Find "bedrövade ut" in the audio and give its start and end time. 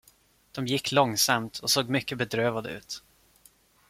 2.17-3.03